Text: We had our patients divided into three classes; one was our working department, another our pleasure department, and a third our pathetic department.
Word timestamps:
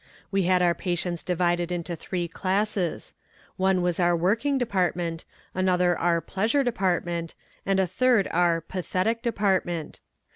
We 0.31 0.41
had 0.49 0.63
our 0.63 0.73
patients 0.73 1.21
divided 1.21 1.71
into 1.71 1.95
three 1.95 2.27
classes; 2.27 3.13
one 3.55 3.83
was 3.83 3.99
our 3.99 4.17
working 4.17 4.57
department, 4.57 5.25
another 5.53 5.95
our 5.95 6.21
pleasure 6.21 6.63
department, 6.63 7.35
and 7.67 7.79
a 7.79 7.85
third 7.85 8.27
our 8.31 8.61
pathetic 8.61 9.21
department. 9.21 9.99